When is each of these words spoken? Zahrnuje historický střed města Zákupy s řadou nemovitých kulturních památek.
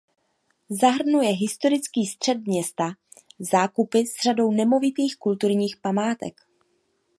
Zahrnuje 0.81 1.29
historický 1.29 2.05
střed 2.05 2.37
města 2.37 2.93
Zákupy 3.39 4.05
s 4.07 4.15
řadou 4.23 4.51
nemovitých 4.51 5.15
kulturních 5.17 5.77
památek. 5.77 6.33